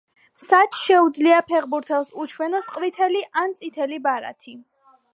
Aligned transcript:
მსაჯს 0.37 0.79
შეუძლია 0.85 1.43
ფეხბურთელს 1.51 2.11
უჩვენოს 2.25 2.73
ყვითელი 2.79 3.25
ან 3.45 3.57
წითელი 3.61 4.05
ბარათი. 4.09 4.61